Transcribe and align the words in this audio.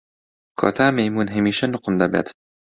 کۆتا 0.59 0.87
مەیموون 0.97 1.27
هەمیشە 1.35 1.65
نوقم 1.73 1.93
دەبێت. 2.01 2.27